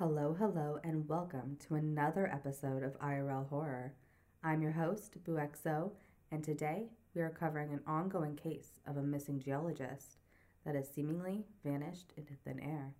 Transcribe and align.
Hello, 0.00 0.34
hello, 0.38 0.80
and 0.82 1.06
welcome 1.10 1.58
to 1.68 1.74
another 1.74 2.26
episode 2.26 2.82
of 2.82 2.98
IRL 3.00 3.46
Horror. 3.50 3.92
I'm 4.42 4.62
your 4.62 4.72
host, 4.72 5.22
Buexo, 5.24 5.92
and 6.32 6.42
today 6.42 6.86
we 7.14 7.20
are 7.20 7.28
covering 7.28 7.70
an 7.70 7.82
ongoing 7.86 8.34
case 8.34 8.80
of 8.86 8.96
a 8.96 9.02
missing 9.02 9.38
geologist 9.38 10.16
that 10.64 10.74
has 10.74 10.88
seemingly 10.88 11.44
vanished 11.62 12.14
into 12.16 12.32
thin 12.32 12.60
air 12.60 12.94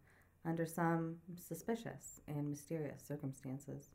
under 0.44 0.66
some 0.66 1.16
suspicious 1.42 2.20
and 2.28 2.50
mysterious 2.50 3.02
circumstances. 3.02 3.88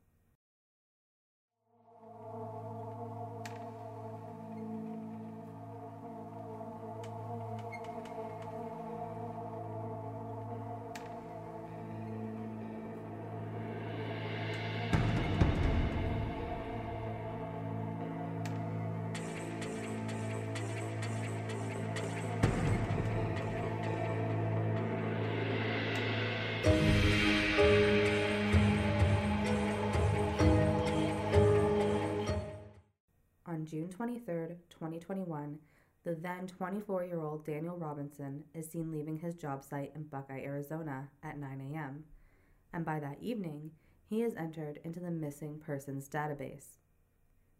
June 33.75 33.89
23, 33.89 34.55
2021, 34.69 35.59
the 36.05 36.15
then 36.15 36.47
24 36.47 37.03
year 37.03 37.19
old 37.19 37.45
Daniel 37.45 37.75
Robinson 37.75 38.41
is 38.53 38.69
seen 38.69 38.89
leaving 38.89 39.17
his 39.17 39.35
job 39.35 39.65
site 39.65 39.91
in 39.93 40.03
Buckeye, 40.03 40.43
Arizona 40.45 41.09
at 41.23 41.37
9 41.37 41.73
a.m. 41.73 42.05
And 42.71 42.85
by 42.85 43.01
that 43.01 43.17
evening, 43.19 43.71
he 44.09 44.21
is 44.21 44.33
entered 44.35 44.79
into 44.85 45.01
the 45.01 45.11
missing 45.11 45.59
persons 45.59 46.07
database, 46.07 46.77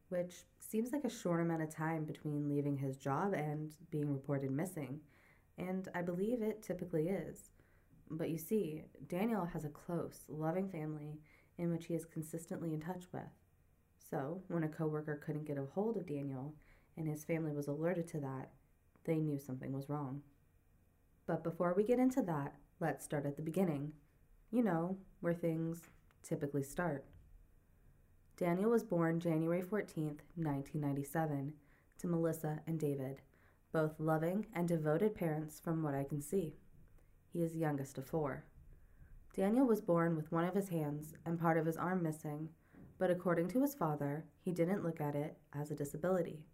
which 0.08 0.36
seems 0.58 0.94
like 0.94 1.04
a 1.04 1.10
short 1.10 1.42
amount 1.42 1.64
of 1.64 1.70
time 1.70 2.06
between 2.06 2.48
leaving 2.48 2.78
his 2.78 2.96
job 2.96 3.34
and 3.34 3.74
being 3.92 4.10
reported 4.10 4.52
missing, 4.52 5.02
and 5.58 5.90
I 5.94 6.02
believe 6.02 6.42
it 6.42 6.64
typically 6.64 7.10
is. 7.10 7.50
But 8.10 8.30
you 8.30 8.38
see, 8.38 8.86
Daniel 9.10 9.44
has 9.44 9.66
a 9.66 9.70
close, 9.70 10.22
loving 10.30 10.70
family 10.70 11.20
in 11.58 11.74
which 11.74 11.88
he 11.88 11.94
is 11.94 12.06
consistently 12.06 12.74
in 12.74 12.80
touch 12.80 13.04
with. 13.12 13.45
So, 14.10 14.42
when 14.48 14.64
a 14.64 14.70
coworker 14.70 15.16
couldn't 15.16 15.48
get 15.48 15.58
a 15.58 15.66
hold 15.74 15.98
of 15.98 16.06
Daniel 16.06 16.54
and 16.96 17.08
his 17.08 17.24
family 17.24 17.52
was 17.52 17.68
alerted 17.68 18.08
to 18.10 18.20
that, 18.20 18.52
they 19.04 19.18
knew 19.18 19.40
something 19.40 19.74
was 19.74 19.90
wrong. 19.90 20.22
But 21.26 21.44
before 21.44 21.74
we 21.74 21.84
get 21.84 22.00
into 22.00 22.22
that, 22.24 22.54
let's 22.80 23.04
start 23.04 23.26
at 23.26 23.36
the 23.36 23.42
beginning. 23.42 23.94
You 24.52 24.64
know, 24.64 24.98
where 25.22 25.34
things 25.34 25.82
typically 26.24 26.64
start. 26.64 27.04
Daniel 28.38 28.70
was 28.70 28.84
born 28.84 29.20
January 29.20 29.62
14th, 29.62 30.20
1997, 30.36 31.54
to 32.00 32.08
Melissa 32.08 32.60
and 32.68 32.80
David, 32.80 33.22
both 33.72 34.00
loving 34.00 34.46
and 34.54 34.68
devoted 34.68 35.16
parents 35.16 35.60
from 35.60 35.82
what 35.82 35.96
I 35.96 36.04
can 36.04 36.22
see. 36.22 36.54
He 37.32 37.42
is 37.42 37.54
the 37.54 37.60
youngest 37.60 37.98
of 37.98 38.06
four. 38.06 38.44
Daniel 39.36 39.66
was 39.66 39.82
born 39.82 40.16
with 40.16 40.32
one 40.32 40.46
of 40.46 40.54
his 40.54 40.70
hands 40.70 41.14
and 41.26 41.40
part 41.40 41.58
of 41.58 41.66
his 41.66 41.78
arm 41.78 42.04
missing 42.04 42.50
but 42.98 43.12
according 43.12 43.48
to 43.50 43.62
his 43.62 43.76
father, 43.76 44.26
he 44.44 44.52
didn't 44.52 44.84
look 44.84 45.02
at 45.02 45.16
it 45.16 45.38
as 45.54 45.72
a 45.72 45.76
disability. 45.76 46.46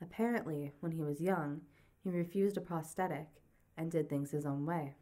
Apparently, 0.00 0.72
when 0.80 0.92
he 0.92 1.02
was 1.02 1.20
young, 1.20 1.62
he 2.02 2.10
refused 2.10 2.56
a 2.56 2.60
prosthetic 2.60 3.28
and 3.76 3.90
did 3.90 4.08
things 4.08 4.30
his 4.30 4.44
own 4.44 4.66
way. 4.66 4.94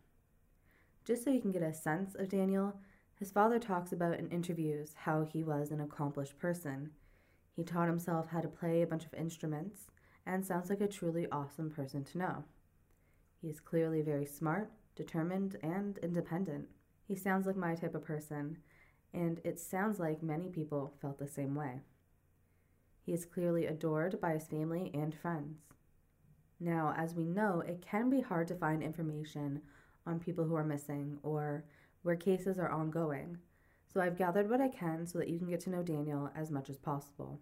Just 1.04 1.24
so 1.24 1.30
you 1.30 1.41
can 1.41 1.50
get 1.50 1.62
a 1.62 1.74
sense 1.74 2.14
of 2.14 2.28
Daniel, 2.28 2.77
his 3.19 3.30
father 3.30 3.58
talks 3.58 3.92
about 3.92 4.19
in 4.19 4.28
interviews 4.28 4.94
how 4.96 5.24
he 5.24 5.42
was 5.42 5.70
an 5.70 5.80
accomplished 5.80 6.38
person. 6.38 6.91
He 7.54 7.64
taught 7.64 7.88
himself 7.88 8.28
how 8.28 8.41
to 8.41 8.48
play 8.48 8.82
a 8.82 8.86
bunch 8.86 9.04
of 9.04 9.14
instruments 9.14 9.88
and 10.24 10.44
sounds 10.44 10.70
like 10.70 10.80
a 10.80 10.88
truly 10.88 11.26
awesome 11.31 11.70
person 11.70 12.04
to 12.04 12.19
know. 12.19 12.44
He 13.41 13.48
is 13.48 13.60
clearly 13.60 14.03
very 14.03 14.25
smart, 14.26 14.70
determined, 14.94 15.56
and 15.62 15.98
independent. 15.98 16.69
He 17.06 17.16
sounds 17.16 17.47
like 17.47 17.56
my 17.56 17.75
type 17.75 17.94
of 17.94 18.04
person, 18.04 18.58
and 19.12 19.41
it 19.45 19.59
sounds 19.59 19.99
like 19.99 20.23
many 20.23 20.49
people 20.49 20.95
felt 21.00 21.19
the 21.19 21.28
same 21.28 21.55
way. 21.55 21.81
He 23.05 23.12
is 23.12 23.25
clearly 23.25 23.67
adored 23.67 24.21
by 24.21 24.33
his 24.34 24.47
family 24.47 24.91
and 24.95 25.15
friends. 25.15 25.59
Now, 26.61 26.95
as 26.97 27.15
we 27.15 27.25
know, 27.25 27.61
it 27.61 27.83
can 27.83 28.09
be 28.09 28.21
hard 28.21 28.47
to 28.49 28.55
find 28.55 28.83
information 28.83 29.62
on 30.06 30.21
people 30.21 30.45
who 30.45 30.55
are 30.55 30.65
missing 30.65 31.19
or 31.23 31.65
where 32.03 32.17
cases 32.17 32.59
are 32.59 32.71
ongoing, 32.71 33.39
so 33.93 34.00
I've 34.00 34.17
gathered 34.17 34.49
what 34.49 34.61
I 34.61 34.69
can 34.69 35.06
so 35.06 35.19
that 35.19 35.29
you 35.29 35.39
can 35.39 35.49
get 35.49 35.61
to 35.61 35.71
know 35.71 35.83
Daniel 35.83 36.31
as 36.34 36.50
much 36.50 36.71
as 36.71 36.79
possible. 36.79 37.41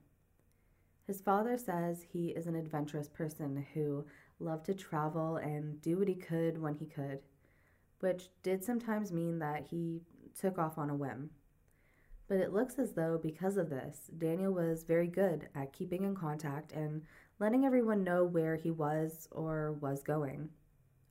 His 1.06 1.20
father 1.20 1.56
says 1.56 2.02
he 2.12 2.28
is 2.28 2.46
an 2.46 2.56
adventurous 2.56 3.08
person 3.08 3.66
who 3.74 4.04
loved 4.38 4.66
to 4.66 4.74
travel 4.74 5.36
and 5.36 5.80
do 5.82 5.98
what 5.98 6.08
he 6.08 6.14
could 6.14 6.60
when 6.60 6.74
he 6.74 6.86
could, 6.86 7.20
which 8.00 8.28
did 8.42 8.64
sometimes 8.64 9.12
mean 9.12 9.38
that 9.38 9.66
he 9.70 10.02
took 10.38 10.58
off 10.58 10.78
on 10.78 10.88
a 10.88 10.94
whim. 10.94 11.30
But 12.30 12.38
it 12.38 12.52
looks 12.52 12.78
as 12.78 12.92
though, 12.92 13.18
because 13.20 13.56
of 13.56 13.70
this, 13.70 14.08
Daniel 14.16 14.52
was 14.52 14.84
very 14.84 15.08
good 15.08 15.48
at 15.52 15.72
keeping 15.72 16.04
in 16.04 16.14
contact 16.14 16.70
and 16.70 17.02
letting 17.40 17.64
everyone 17.64 18.04
know 18.04 18.22
where 18.22 18.54
he 18.54 18.70
was 18.70 19.26
or 19.32 19.72
was 19.72 20.04
going. 20.04 20.50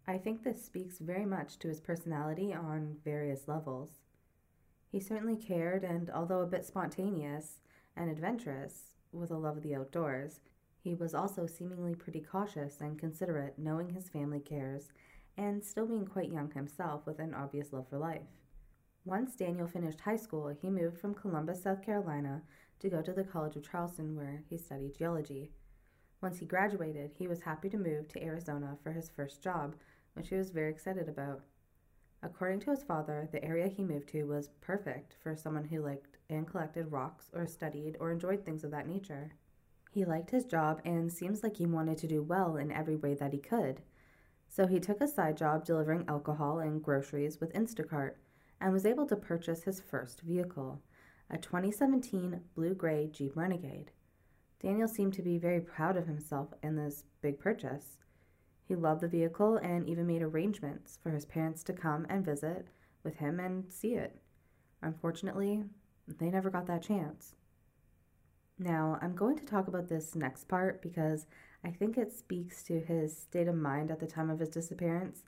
I 0.08 0.18
think 0.18 0.42
this 0.42 0.64
speaks 0.64 1.00
very 1.00 1.26
much 1.26 1.60
to 1.60 1.68
his 1.68 1.82
personality 1.82 2.54
on 2.54 2.96
various 3.04 3.50
levels. 3.50 4.00
He 4.94 5.02
certainly 5.02 5.36
cared, 5.36 5.84
and 5.84 6.10
although 6.10 6.40
a 6.40 6.48
bit 6.48 6.64
spontaneous 6.64 7.60
and 7.98 8.10
adventurous, 8.10 8.94
with 9.12 9.30
a 9.30 9.38
love 9.38 9.58
of 9.58 9.64
the 9.64 9.76
outdoors, 9.76 10.40
he 10.80 10.96
was 10.96 11.14
also 11.14 11.46
seemingly 11.46 11.96
pretty 11.96 12.22
cautious 12.22 12.80
and 12.80 12.98
considerate, 12.98 13.60
knowing 13.60 13.90
his 13.90 14.08
family 14.08 14.40
cares, 14.40 14.94
and 15.36 15.66
still 15.66 15.86
being 15.86 16.06
quite 16.06 16.32
young 16.32 16.50
himself 16.52 17.06
with 17.06 17.20
an 17.20 17.34
obvious 17.34 17.74
love 17.74 17.90
for 17.90 17.98
life. 17.98 18.39
Once 19.10 19.36
Daniel 19.36 19.66
finished 19.66 20.02
high 20.02 20.16
school, 20.16 20.50
he 20.50 20.70
moved 20.70 21.00
from 21.00 21.16
Columbus, 21.16 21.64
South 21.64 21.82
Carolina, 21.82 22.44
to 22.78 22.90
go 22.90 23.02
to 23.02 23.12
the 23.12 23.24
College 23.24 23.56
of 23.56 23.68
Charleston, 23.68 24.16
where 24.16 24.44
he 24.48 24.56
studied 24.56 24.94
geology. 24.94 25.50
Once 26.22 26.38
he 26.38 26.46
graduated, 26.46 27.10
he 27.18 27.28
was 27.28 27.42
happy 27.42 27.70
to 27.70 27.78
move 27.80 28.08
to 28.08 28.24
Arizona 28.24 28.78
for 28.84 28.92
his 28.92 29.10
first 29.10 29.42
job, 29.42 29.76
which 30.14 30.30
he 30.30 30.36
was 30.36 30.52
very 30.52 30.70
excited 30.70 31.10
about. 31.10 31.42
According 32.22 32.60
to 32.60 32.70
his 32.70 32.84
father, 32.84 33.28
the 33.32 33.44
area 33.44 33.68
he 33.68 33.84
moved 33.84 34.10
to 34.10 34.26
was 34.26 34.52
perfect 34.62 35.16
for 35.24 35.36
someone 35.36 35.66
who 35.66 35.82
liked 35.82 36.18
and 36.30 36.46
collected 36.46 36.92
rocks 36.92 37.32
or 37.34 37.48
studied 37.48 37.98
or 38.00 38.12
enjoyed 38.12 38.46
things 38.46 38.64
of 38.64 38.70
that 38.70 38.88
nature. 38.88 39.32
He 39.90 40.06
liked 40.06 40.30
his 40.30 40.46
job 40.46 40.82
and 40.86 41.12
seems 41.12 41.42
like 41.42 41.58
he 41.58 41.66
wanted 41.66 41.98
to 41.98 42.08
do 42.08 42.22
well 42.22 42.58
in 42.58 42.72
every 42.72 42.96
way 42.96 43.16
that 43.16 43.34
he 43.34 43.40
could. 43.40 43.82
So 44.48 44.68
he 44.68 44.80
took 44.80 45.02
a 45.02 45.08
side 45.08 45.36
job 45.36 45.66
delivering 45.66 46.06
alcohol 46.08 46.60
and 46.60 46.84
groceries 46.84 47.40
with 47.40 47.54
Instacart 47.54 48.14
and 48.62 48.74
was 48.74 48.86
able 48.86 49.06
to 49.08 49.16
purchase 49.16 49.64
his 49.64 49.80
first 49.80 50.22
vehicle, 50.22 50.82
a 51.30 51.38
2017 51.38 52.42
blue 52.56 52.74
gray 52.74 53.08
Jeep 53.08 53.36
Renegade. 53.36 53.92
Daniel 54.62 54.88
seemed 54.88 55.14
to 55.14 55.22
be 55.22 55.38
very 55.38 55.62
proud 55.62 55.96
of 55.96 56.08
himself 56.08 56.50
in 56.62 56.76
this 56.76 57.06
big 57.22 57.40
purchase. 57.40 57.98
He 58.68 58.76
loved 58.76 59.02
the 59.02 59.08
vehicle 59.08 59.58
and 59.58 59.88
even 59.88 60.06
made 60.06 60.22
arrangements 60.22 61.00
for 61.02 61.12
his 61.12 61.26
parents 61.26 61.64
to 61.64 61.74
come 61.74 62.06
and 62.10 62.26
visit 62.26 62.68
with 63.04 63.18
him 63.18 63.40
and 63.40 63.72
see 63.72 63.96
it. 63.96 64.22
Unfortunately, 64.82 65.64
they 66.08 66.30
never 66.30 66.50
got 66.50 66.68
that 66.68 66.84
chance. 66.84 67.36
Now, 68.58 69.00
I'm 69.02 69.16
going 69.16 69.38
to 69.38 69.46
talk 69.46 69.70
about 69.70 69.88
this 69.88 70.16
next 70.16 70.50
part 70.50 70.82
because 70.82 71.26
I 71.64 71.70
think 71.72 71.98
it 71.98 72.12
speaks 72.12 72.62
to 72.64 72.80
his 72.80 73.18
state 73.18 73.48
of 73.48 73.56
mind 73.56 73.90
at 73.90 74.00
the 74.00 74.08
time 74.08 74.30
of 74.30 74.40
his 74.40 74.50
disappearance 74.50 75.24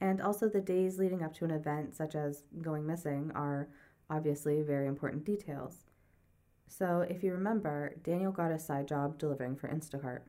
and 0.00 0.20
also, 0.20 0.48
the 0.48 0.60
days 0.60 0.98
leading 0.98 1.22
up 1.22 1.34
to 1.34 1.44
an 1.44 1.50
event, 1.50 1.94
such 1.96 2.14
as 2.14 2.42
going 2.60 2.86
missing, 2.86 3.32
are 3.34 3.68
obviously 4.10 4.60
very 4.62 4.86
important 4.86 5.24
details. 5.24 5.86
So, 6.68 7.00
if 7.08 7.22
you 7.22 7.32
remember, 7.32 7.94
Daniel 8.02 8.32
got 8.32 8.52
a 8.52 8.58
side 8.58 8.88
job 8.88 9.18
delivering 9.18 9.56
for 9.56 9.68
Instacart. 9.68 10.20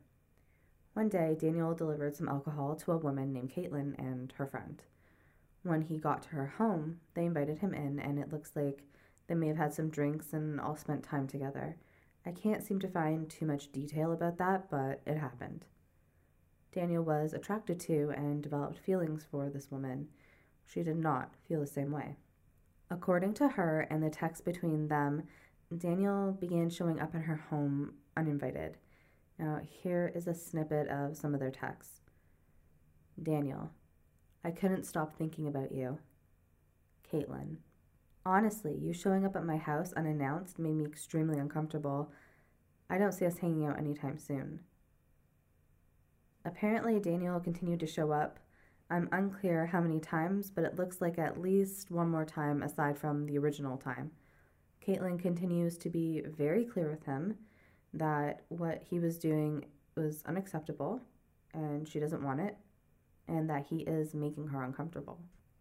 One 0.94 1.10
day, 1.10 1.36
Daniel 1.40 1.74
delivered 1.74 2.16
some 2.16 2.30
alcohol 2.30 2.76
to 2.76 2.92
a 2.92 2.98
woman 2.98 3.34
named 3.34 3.52
Caitlin 3.52 3.98
and 4.00 4.34
her 4.38 4.48
friend. 4.48 4.82
When 5.64 5.82
he 5.82 5.98
got 5.98 6.24
to 6.24 6.30
her 6.30 6.48
home, 6.58 7.02
they 7.14 7.26
invited 7.26 7.60
him 7.60 7.74
in, 7.74 8.00
and 8.00 8.18
it 8.18 8.32
looks 8.32 8.52
like 8.56 8.84
they 9.28 9.36
may 9.36 9.48
have 9.48 9.58
had 9.58 9.74
some 9.74 9.90
drinks 9.90 10.32
and 10.32 10.62
all 10.62 10.78
spent 10.78 11.04
time 11.04 11.28
together. 11.28 11.76
I 12.26 12.32
can't 12.32 12.64
seem 12.64 12.80
to 12.80 12.88
find 12.88 13.30
too 13.30 13.46
much 13.46 13.72
detail 13.72 14.14
about 14.14 14.38
that, 14.38 14.70
but 14.70 15.02
it 15.06 15.18
happened. 15.18 15.66
Daniel 16.74 17.04
was 17.04 17.34
attracted 17.34 17.80
to 17.82 18.12
and 18.16 18.44
developed 18.44 18.78
feelings 18.78 19.26
for 19.30 19.50
this 19.50 19.72
woman. 19.72 20.08
She 20.66 20.84
did 20.84 20.98
not 20.98 21.34
feel 21.48 21.62
the 21.62 21.68
same 21.68 21.92
way. 21.92 22.18
According 22.90 23.34
to 23.36 23.50
her 23.50 23.88
and 23.90 24.04
the 24.04 24.10
text 24.10 24.46
between 24.46 24.88
them, 24.88 25.24
Daniel 25.76 26.32
began 26.32 26.70
showing 26.70 27.00
up 27.00 27.16
at 27.16 27.22
her 27.22 27.46
home 27.50 27.94
uninvited. 28.16 28.78
Now, 29.38 29.60
here 29.64 30.12
is 30.16 30.28
a 30.28 30.34
snippet 30.34 30.88
of 30.88 31.18
some 31.18 31.34
of 31.34 31.40
their 31.40 31.52
texts 31.52 32.02
Daniel, 33.22 33.72
I 34.44 34.52
couldn't 34.52 34.86
stop 34.86 35.18
thinking 35.18 35.48
about 35.48 35.72
you. 35.72 35.98
Caitlin, 37.12 37.58
Honestly, 38.26 38.76
you 38.76 38.92
showing 38.92 39.26
up 39.26 39.36
at 39.38 39.46
my 39.46 39.56
house 39.56 39.94
unannounced 39.94 40.60
made 40.60 40.76
me 40.76 40.86
extremely 40.86 41.40
uncomfortable. 41.40 42.12
I 42.90 42.98
don't 42.98 43.14
see 43.14 43.26
us 43.26 43.38
hanging 43.38 43.66
out 43.66 43.78
anytime 43.78 44.18
soon. 44.18 44.60
Apparently, 46.48 46.98
Daniel 46.98 47.42
continued 47.42 47.82
to 47.82 47.88
show 47.88 48.12
up. 48.12 48.40
I'm 48.90 49.10
unclear 49.12 49.66
how 49.66 49.82
many 49.82 50.00
times, 50.00 50.50
but 50.50 50.64
it 50.64 50.78
looks 50.78 51.02
like 51.02 51.20
at 51.20 51.42
least 51.42 51.92
one 51.92 52.10
more 52.10 52.24
time 52.24 52.64
aside 52.64 52.98
from 52.98 53.26
the 53.26 53.38
original 53.38 53.76
time. 53.76 54.12
Caitlin 54.82 55.20
continues 55.20 55.78
to 55.80 55.90
be 55.90 56.22
very 56.26 56.64
clear 56.64 56.90
with 56.90 57.04
him 57.04 57.36
that 57.94 58.44
what 58.48 58.82
he 58.90 58.98
was 58.98 59.20
doing 59.20 59.66
was 59.98 60.24
unacceptable 60.26 61.02
and 61.54 61.86
she 61.86 62.00
doesn't 62.00 62.24
want 62.24 62.40
it, 62.40 62.56
and 63.28 63.50
that 63.50 63.66
he 63.70 63.80
is 63.82 64.14
making 64.14 64.48
her 64.48 64.64
uncomfortable, 64.64 65.20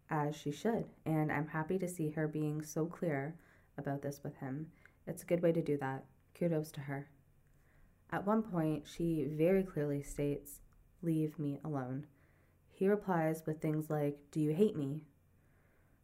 as 0.09 0.35
she 0.35 0.51
should. 0.51 0.85
And 1.05 1.31
I'm 1.31 1.47
happy 1.47 1.77
to 1.79 1.87
see 1.87 2.11
her 2.11 2.27
being 2.27 2.61
so 2.61 2.85
clear 2.85 3.35
about 3.77 4.01
this 4.01 4.21
with 4.23 4.37
him. 4.37 4.67
It's 5.05 5.23
a 5.23 5.25
good 5.25 5.41
way 5.41 5.51
to 5.51 5.61
do 5.61 5.77
that. 5.79 6.05
Kudos 6.33 6.71
to 6.73 6.81
her. 6.81 7.09
At 8.11 8.25
one 8.25 8.43
point, 8.43 8.85
she 8.87 9.25
very 9.29 9.63
clearly 9.63 10.01
states, 10.01 10.61
Leave 11.01 11.37
me 11.37 11.59
alone. 11.63 12.07
He 12.69 12.87
replies 12.87 13.43
with 13.45 13.61
things 13.61 13.89
like, 13.89 14.19
Do 14.31 14.39
you 14.39 14.53
hate 14.53 14.75
me? 14.75 15.03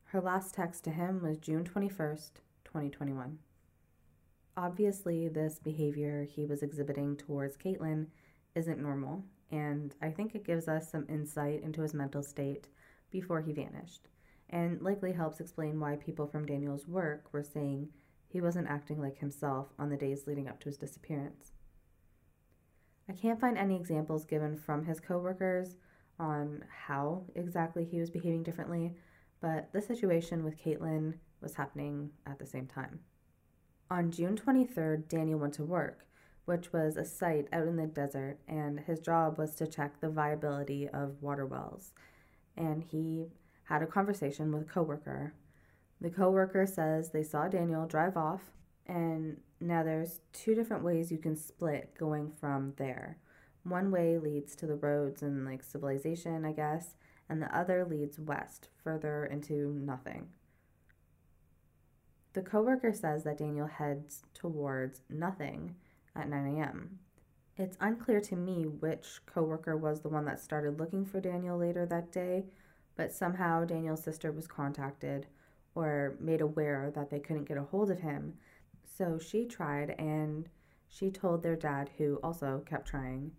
Her 0.05 0.21
last 0.21 0.53
text 0.53 0.83
to 0.83 0.91
him 0.91 1.21
was 1.23 1.39
June 1.39 1.63
21st, 1.63 2.31
2021. 2.65 3.39
Obviously, 4.55 5.27
this 5.27 5.57
behavior 5.57 6.27
he 6.29 6.45
was 6.45 6.61
exhibiting 6.61 7.17
towards 7.17 7.57
Caitlin 7.57 8.07
isn't 8.53 8.79
normal, 8.79 9.23
and 9.49 9.95
I 10.01 10.11
think 10.11 10.35
it 10.35 10.45
gives 10.45 10.67
us 10.67 10.91
some 10.91 11.07
insight 11.09 11.63
into 11.63 11.81
his 11.81 11.95
mental 11.95 12.21
state 12.21 12.67
before 13.09 13.41
he 13.41 13.53
vanished, 13.53 14.09
and 14.49 14.79
likely 14.81 15.11
helps 15.11 15.39
explain 15.39 15.79
why 15.79 15.95
people 15.95 16.27
from 16.27 16.45
Daniel's 16.45 16.87
work 16.87 17.33
were 17.33 17.43
saying 17.43 17.89
he 18.27 18.41
wasn't 18.41 18.69
acting 18.69 19.01
like 19.01 19.17
himself 19.17 19.73
on 19.79 19.89
the 19.89 19.97
days 19.97 20.27
leading 20.27 20.47
up 20.47 20.59
to 20.59 20.69
his 20.69 20.77
disappearance. 20.77 21.52
I 23.09 23.13
can't 23.13 23.39
find 23.39 23.57
any 23.57 23.75
examples 23.75 24.25
given 24.25 24.57
from 24.57 24.85
his 24.85 24.99
coworkers 24.99 25.75
on 26.19 26.63
how 26.85 27.23
exactly 27.35 27.83
he 27.83 27.99
was 27.99 28.09
behaving 28.09 28.43
differently, 28.43 28.95
but 29.41 29.69
the 29.73 29.81
situation 29.81 30.43
with 30.43 30.61
Caitlin 30.61 31.15
was 31.41 31.55
happening 31.55 32.11
at 32.25 32.39
the 32.39 32.45
same 32.45 32.65
time. 32.65 32.99
On 33.91 34.09
June 34.09 34.37
23rd, 34.37 35.09
Daniel 35.09 35.39
went 35.39 35.53
to 35.55 35.65
work, 35.65 36.05
which 36.45 36.71
was 36.71 36.95
a 36.95 37.05
site 37.05 37.47
out 37.51 37.67
in 37.67 37.75
the 37.75 37.87
desert, 37.87 38.39
and 38.47 38.79
his 38.79 38.99
job 38.99 39.37
was 39.37 39.53
to 39.55 39.67
check 39.67 39.99
the 39.99 40.09
viability 40.09 40.87
of 40.89 41.21
water 41.21 41.45
wells. 41.45 41.93
And 42.55 42.83
he 42.83 43.27
had 43.65 43.81
a 43.81 43.87
conversation 43.87 44.51
with 44.51 44.63
a 44.63 44.65
coworker. 44.65 45.33
The 45.99 46.09
coworker 46.09 46.65
says 46.65 47.11
they 47.11 47.23
saw 47.23 47.47
Daniel 47.47 47.85
drive 47.85 48.15
off, 48.17 48.41
and 48.87 49.37
now 49.63 49.83
there's 49.83 50.19
two 50.33 50.55
different 50.55 50.83
ways 50.83 51.11
you 51.11 51.17
can 51.17 51.35
split 51.35 51.95
going 51.97 52.31
from 52.31 52.73
there. 52.77 53.17
One 53.63 53.91
way 53.91 54.17
leads 54.17 54.55
to 54.57 54.65
the 54.67 54.75
roads 54.75 55.21
and 55.21 55.45
like 55.45 55.63
civilization, 55.63 56.43
I 56.43 56.51
guess, 56.51 56.95
and 57.29 57.41
the 57.41 57.55
other 57.55 57.85
leads 57.85 58.19
west, 58.19 58.67
further 58.83 59.25
into 59.25 59.73
nothing. 59.73 60.27
The 62.33 62.41
coworker 62.41 62.93
says 62.93 63.23
that 63.23 63.37
Daniel 63.37 63.67
heads 63.67 64.23
towards 64.33 65.01
nothing 65.09 65.75
at 66.15 66.29
9 66.29 66.57
a.m. 66.57 66.99
It's 67.55 67.77
unclear 67.79 68.19
to 68.21 68.35
me 68.35 68.63
which 68.63 69.21
coworker 69.25 69.77
was 69.77 70.01
the 70.01 70.09
one 70.09 70.25
that 70.25 70.39
started 70.39 70.79
looking 70.79 71.05
for 71.05 71.21
Daniel 71.21 71.57
later 71.57 71.85
that 71.85 72.11
day, 72.11 72.45
but 72.95 73.13
somehow 73.13 73.63
Daniel's 73.65 74.03
sister 74.03 74.31
was 74.31 74.47
contacted 74.47 75.27
or 75.75 76.17
made 76.19 76.41
aware 76.41 76.91
that 76.95 77.09
they 77.09 77.19
couldn't 77.19 77.47
get 77.47 77.57
a 77.57 77.63
hold 77.63 77.91
of 77.91 77.99
him. 77.99 78.33
So 78.85 79.17
she 79.17 79.45
tried 79.45 79.95
and 79.99 80.49
she 80.87 81.09
told 81.09 81.41
their 81.41 81.55
dad, 81.55 81.89
who 81.97 82.19
also 82.23 82.63
kept 82.65 82.87
trying. 82.87 83.31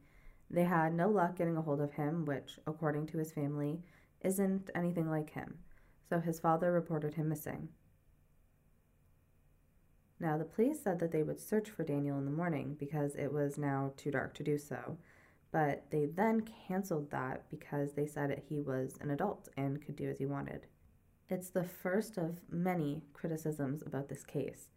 They 0.50 0.64
had 0.64 0.94
no 0.94 1.08
luck 1.08 1.36
getting 1.36 1.56
a 1.56 1.62
hold 1.62 1.80
of 1.80 1.92
him, 1.92 2.24
which, 2.24 2.58
according 2.66 3.06
to 3.08 3.18
his 3.18 3.32
family, 3.32 3.80
isn't 4.20 4.70
anything 4.74 5.08
like 5.08 5.30
him. 5.30 5.58
So 6.08 6.18
his 6.18 6.40
father 6.40 6.72
reported 6.72 7.14
him 7.14 7.28
missing. 7.28 7.68
Now, 10.20 10.38
the 10.38 10.44
police 10.44 10.80
said 10.82 10.98
that 11.00 11.12
they 11.12 11.22
would 11.22 11.40
search 11.40 11.68
for 11.68 11.84
Daniel 11.84 12.18
in 12.18 12.24
the 12.24 12.30
morning 12.30 12.76
because 12.78 13.14
it 13.14 13.32
was 13.32 13.58
now 13.58 13.92
too 13.96 14.10
dark 14.10 14.34
to 14.34 14.44
do 14.44 14.58
so, 14.58 14.96
but 15.52 15.90
they 15.90 16.06
then 16.06 16.42
canceled 16.66 17.10
that 17.10 17.48
because 17.50 17.92
they 17.92 18.06
said 18.06 18.30
that 18.30 18.44
he 18.48 18.60
was 18.60 18.96
an 19.00 19.10
adult 19.10 19.48
and 19.56 19.84
could 19.84 19.96
do 19.96 20.08
as 20.08 20.18
he 20.18 20.26
wanted. 20.26 20.66
It's 21.28 21.50
the 21.50 21.64
first 21.64 22.16
of 22.16 22.40
many 22.50 23.02
criticisms 23.12 23.82
about 23.84 24.08
this 24.08 24.24
case. 24.24 24.68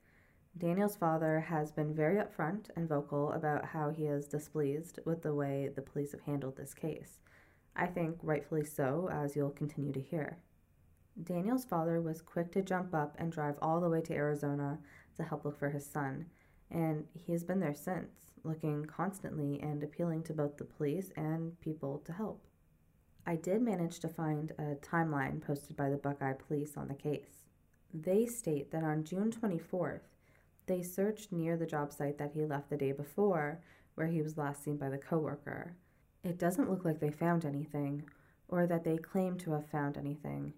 Daniel's 0.57 0.95
father 0.95 1.39
has 1.41 1.71
been 1.71 1.93
very 1.93 2.15
upfront 2.15 2.69
and 2.75 2.87
vocal 2.87 3.31
about 3.33 3.65
how 3.65 3.89
he 3.89 4.05
is 4.05 4.27
displeased 4.27 4.99
with 5.05 5.21
the 5.21 5.33
way 5.33 5.69
the 5.75 5.81
police 5.81 6.13
have 6.13 6.21
handled 6.21 6.57
this 6.57 6.73
case. 6.73 7.19
I 7.75 7.85
think 7.85 8.17
rightfully 8.23 8.63
so, 8.63 9.09
as 9.11 9.35
you'll 9.35 9.51
continue 9.51 9.91
to 9.91 10.01
hear. 10.01 10.39
Daniel's 11.21 11.65
father 11.65 12.01
was 12.01 12.21
quick 12.21 12.51
to 12.53 12.61
jump 12.61 12.95
up 12.95 13.15
and 13.19 13.31
drive 13.31 13.55
all 13.61 13.79
the 13.79 13.89
way 13.89 14.01
to 14.01 14.13
Arizona 14.13 14.79
to 15.17 15.23
help 15.23 15.45
look 15.45 15.59
for 15.59 15.69
his 15.69 15.85
son, 15.85 16.27
and 16.71 17.05
he 17.13 17.33
has 17.33 17.43
been 17.43 17.59
there 17.59 17.75
since, 17.75 18.13
looking 18.43 18.85
constantly 18.85 19.59
and 19.61 19.83
appealing 19.83 20.23
to 20.23 20.33
both 20.33 20.57
the 20.57 20.63
police 20.63 21.11
and 21.15 21.59
people 21.59 22.01
to 22.05 22.13
help. 22.13 22.45
I 23.25 23.35
did 23.35 23.61
manage 23.61 23.99
to 23.99 24.07
find 24.07 24.53
a 24.57 24.75
timeline 24.75 25.41
posted 25.45 25.75
by 25.75 25.89
the 25.89 25.97
Buckeye 25.97 26.33
police 26.33 26.77
on 26.77 26.87
the 26.87 26.95
case. 26.95 27.45
They 27.93 28.25
state 28.25 28.71
that 28.71 28.83
on 28.83 29.03
June 29.03 29.31
24th, 29.31 30.01
they 30.67 30.83
searched 30.83 31.31
near 31.31 31.57
the 31.57 31.65
job 31.65 31.91
site 31.91 32.17
that 32.19 32.31
he 32.33 32.45
left 32.45 32.69
the 32.69 32.77
day 32.77 32.91
before, 32.91 33.59
where 33.95 34.07
he 34.07 34.21
was 34.21 34.37
last 34.37 34.63
seen 34.63 34.77
by 34.77 34.89
the 34.89 34.97
coworker. 34.97 35.75
It 36.23 36.37
doesn't 36.37 36.69
look 36.69 36.85
like 36.85 36.99
they 36.99 37.09
found 37.09 37.45
anything, 37.45 38.03
or 38.47 38.67
that 38.67 38.83
they 38.83 38.97
claim 38.97 39.37
to 39.39 39.51
have 39.53 39.65
found 39.65 39.97
anything. 39.97 40.53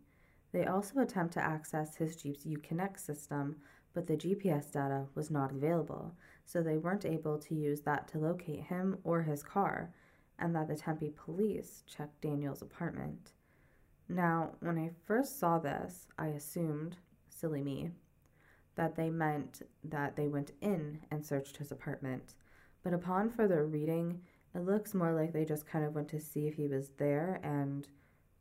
They 0.52 0.66
also 0.66 1.00
attempt 1.00 1.34
to 1.36 1.44
access 1.44 1.96
his 1.96 2.16
Jeep's 2.16 2.44
Uconnect 2.44 3.00
system, 3.00 3.58
but 3.94 4.08
the 4.08 4.18
GPS 4.18 4.72
data 4.72 5.06
was 5.16 5.30
not 5.30 5.52
available, 5.52 6.16
so 6.46 6.62
they 6.62 6.78
weren't 6.78 7.06
able 7.06 7.38
to 7.38 7.56
use 7.56 7.82
that 7.82 8.08
to 8.10 8.18
locate 8.18 8.62
him 8.62 8.98
or 9.04 9.22
his 9.22 9.44
car, 9.44 9.92
and 10.40 10.56
that 10.56 10.68
the 10.68 10.76
Tempe 10.76 11.12
police 11.12 11.84
checked 11.86 12.22
Daniel's 12.22 12.62
apartment. 12.62 13.32
Now, 14.08 14.56
when 14.60 14.80
I 14.80 14.90
first 15.06 15.40
saw 15.40 15.60
this, 15.60 16.08
I 16.18 16.28
assumed, 16.28 16.98
silly 17.30 17.62
me, 17.62 17.92
that 18.80 18.96
they 18.96 19.10
meant 19.10 19.62
that 19.84 20.16
they 20.16 20.30
went 20.30 20.52
in 20.62 20.98
and 21.12 21.26
searched 21.26 21.58
his 21.58 21.70
apartment. 21.70 22.36
But 22.82 22.94
upon 22.94 23.30
further 23.30 23.66
reading, 23.66 24.22
it 24.56 24.60
looks 24.60 24.94
more 24.94 25.12
like 25.12 25.34
they 25.34 25.44
just 25.44 25.68
kind 25.68 25.84
of 25.84 25.94
went 25.94 26.08
to 26.12 26.20
see 26.22 26.48
if 26.48 26.54
he 26.54 26.70
was 26.70 26.92
there 26.98 27.42
and 27.44 27.86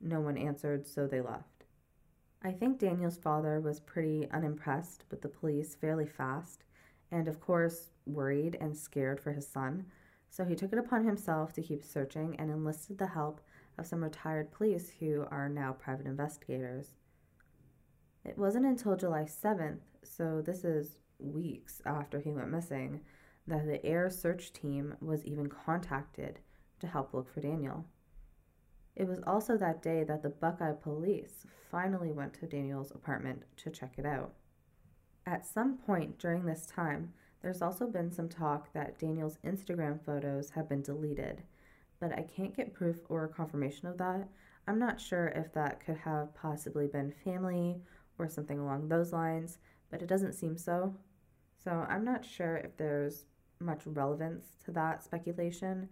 no 0.00 0.20
one 0.20 0.38
answered, 0.38 0.86
so 0.86 1.08
they 1.08 1.20
left. 1.20 1.64
I 2.40 2.52
think 2.52 2.78
Daniel's 2.78 3.16
father 3.16 3.58
was 3.58 3.80
pretty 3.80 4.28
unimpressed 4.30 5.02
with 5.10 5.22
the 5.22 5.28
police 5.28 5.74
fairly 5.74 6.06
fast, 6.06 6.62
and 7.10 7.26
of 7.26 7.40
course, 7.40 7.90
worried 8.06 8.56
and 8.60 8.76
scared 8.76 9.18
for 9.18 9.32
his 9.32 9.48
son, 9.48 9.86
so 10.30 10.44
he 10.44 10.54
took 10.54 10.72
it 10.72 10.78
upon 10.78 11.04
himself 11.04 11.52
to 11.54 11.62
keep 11.62 11.82
searching 11.82 12.36
and 12.38 12.48
enlisted 12.48 12.98
the 12.98 13.08
help 13.08 13.40
of 13.76 13.88
some 13.88 14.04
retired 14.04 14.52
police 14.52 14.92
who 15.00 15.26
are 15.32 15.48
now 15.48 15.72
private 15.72 16.06
investigators. 16.06 16.94
It 18.28 18.36
wasn't 18.36 18.66
until 18.66 18.94
July 18.94 19.22
7th, 19.22 19.80
so 20.02 20.42
this 20.42 20.62
is 20.62 20.98
weeks 21.18 21.80
after 21.86 22.20
he 22.20 22.30
went 22.30 22.50
missing, 22.50 23.00
that 23.46 23.64
the 23.64 23.84
air 23.86 24.10
search 24.10 24.52
team 24.52 24.94
was 25.00 25.24
even 25.24 25.48
contacted 25.48 26.38
to 26.80 26.86
help 26.86 27.14
look 27.14 27.32
for 27.32 27.40
Daniel. 27.40 27.86
It 28.94 29.08
was 29.08 29.20
also 29.26 29.56
that 29.56 29.82
day 29.82 30.04
that 30.04 30.22
the 30.22 30.28
Buckeye 30.28 30.72
police 30.72 31.46
finally 31.70 32.12
went 32.12 32.34
to 32.34 32.46
Daniel's 32.46 32.90
apartment 32.90 33.44
to 33.56 33.70
check 33.70 33.94
it 33.96 34.04
out. 34.04 34.34
At 35.24 35.46
some 35.46 35.78
point 35.78 36.18
during 36.18 36.44
this 36.44 36.66
time, 36.66 37.14
there's 37.40 37.62
also 37.62 37.86
been 37.86 38.12
some 38.12 38.28
talk 38.28 38.74
that 38.74 38.98
Daniel's 38.98 39.38
Instagram 39.42 40.04
photos 40.04 40.50
have 40.50 40.68
been 40.68 40.82
deleted, 40.82 41.44
but 41.98 42.12
I 42.12 42.26
can't 42.36 42.54
get 42.54 42.74
proof 42.74 42.98
or 43.08 43.26
confirmation 43.26 43.88
of 43.88 43.96
that. 43.96 44.28
I'm 44.66 44.78
not 44.78 45.00
sure 45.00 45.28
if 45.28 45.50
that 45.54 45.80
could 45.82 45.96
have 45.96 46.34
possibly 46.34 46.88
been 46.88 47.14
family 47.24 47.80
or 48.18 48.28
something 48.28 48.58
along 48.58 48.88
those 48.88 49.12
lines, 49.12 49.58
but 49.90 50.02
it 50.02 50.08
doesn't 50.08 50.34
seem 50.34 50.56
so. 50.56 50.94
So 51.62 51.86
I'm 51.88 52.04
not 52.04 52.24
sure 52.24 52.56
if 52.56 52.76
there's 52.76 53.24
much 53.60 53.82
relevance 53.84 54.46
to 54.64 54.70
that 54.72 55.02
speculation, 55.02 55.88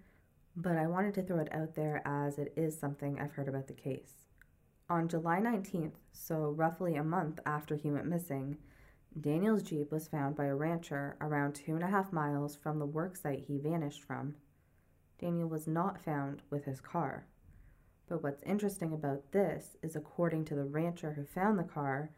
but 0.57 0.77
I 0.77 0.87
wanted 0.87 1.15
to 1.15 1.23
throw 1.23 1.39
it 1.39 1.53
out 1.53 1.75
there 1.75 2.03
as 2.05 2.39
it 2.39 2.53
is 2.57 2.79
something 2.79 3.19
I've 3.19 3.33
heard 3.33 3.49
about 3.49 3.67
the 3.67 3.75
case. 3.75 4.27
On 4.89 5.09
July 5.09 5.41
19th, 5.41 5.97
so 6.13 6.51
roughly 6.51 6.95
a 6.95 7.03
month 7.03 7.41
after 7.45 7.75
he 7.75 7.91
went 7.91 8.07
missing, 8.07 8.57
Daniel's 9.21 9.63
Jeep 9.63 9.91
was 9.91 10.07
found 10.09 10.37
by 10.37 10.45
a 10.45 10.55
rancher 10.55 11.17
around 11.21 11.55
two 11.55 11.75
and 11.75 11.83
a 11.83 11.89
half 11.89 12.13
miles 12.13 12.55
from 12.55 12.79
the 12.79 12.87
worksite 12.87 13.47
he 13.47 13.59
vanished 13.59 14.03
from. 14.05 14.35
Daniel 15.19 15.49
was 15.49 15.67
not 15.67 15.99
found 15.99 16.43
with 16.51 16.67
his 16.67 16.81
car. 16.81 17.27
But 18.09 18.23
what's 18.23 18.43
interesting 18.45 18.93
about 18.93 19.33
this 19.33 19.77
is, 19.83 19.97
according 19.97 20.45
to 20.47 20.55
the 20.55 20.65
rancher 20.65 21.13
who 21.13 21.25
found 21.25 21.59
the 21.59 21.65
car, 21.65 22.11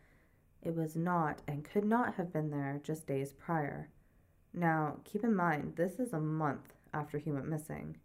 it 0.63 0.75
was 0.75 0.97
not 0.97 1.41
and 1.47 1.65
could 1.65 1.85
not 1.85 2.15
have 2.15 2.33
been 2.33 2.51
there 2.51 2.81
just 2.83 3.07
days 3.07 3.33
prior. 3.33 3.89
Now, 4.53 4.99
keep 5.05 5.25
in 5.25 5.35
mind, 5.35 5.77
this 5.77 5.99
is 5.99 6.13
a 6.13 6.21
month 6.21 6.75
after 6.93 7.19
he 7.19 7.31
went 7.31 7.49
missing. 7.49 7.97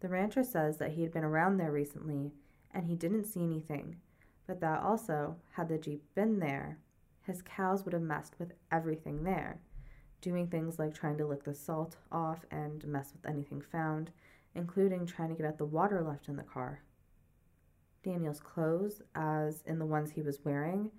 The 0.00 0.08
rancher 0.08 0.42
says 0.42 0.78
that 0.78 0.92
he 0.92 1.02
had 1.02 1.12
been 1.12 1.24
around 1.24 1.56
there 1.56 1.72
recently 1.72 2.32
and 2.72 2.86
he 2.86 2.94
didn't 2.94 3.24
see 3.24 3.42
anything, 3.42 3.96
but 4.46 4.60
that 4.60 4.82
also, 4.82 5.36
had 5.52 5.68
the 5.68 5.78
Jeep 5.78 6.02
been 6.14 6.38
there, 6.38 6.78
his 7.22 7.42
cows 7.42 7.84
would 7.84 7.92
have 7.92 8.02
messed 8.02 8.38
with 8.38 8.52
everything 8.72 9.24
there, 9.24 9.58
doing 10.20 10.46
things 10.46 10.78
like 10.78 10.94
trying 10.94 11.18
to 11.18 11.26
lick 11.26 11.44
the 11.44 11.54
salt 11.54 11.96
off 12.10 12.44
and 12.50 12.86
mess 12.86 13.12
with 13.12 13.30
anything 13.30 13.60
found, 13.60 14.10
including 14.54 15.06
trying 15.06 15.28
to 15.28 15.34
get 15.34 15.46
at 15.46 15.58
the 15.58 15.64
water 15.64 16.02
left 16.02 16.28
in 16.28 16.36
the 16.36 16.42
car. 16.42 16.80
Daniel's 18.02 18.40
clothes, 18.40 19.02
as 19.14 19.62
in 19.66 19.78
the 19.78 19.86
ones 19.86 20.10
he 20.10 20.22
was 20.22 20.44
wearing, 20.44 20.90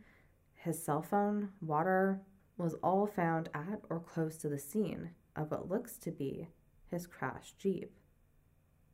his 0.54 0.84
cell 0.84 1.02
phone, 1.02 1.50
water, 1.62 2.22
was 2.58 2.76
all 2.84 3.08
found 3.08 3.50
at 3.54 3.82
or 3.90 4.00
close 4.00 4.38
to 4.38 4.50
the 4.50 4.60
scene 4.60 5.10
of 5.36 5.50
what 5.50 5.70
looks 5.70 5.98
to 5.98 6.12
be 6.12 6.48
his 6.90 7.08
crashed 7.08 7.58
Jeep. 7.58 7.92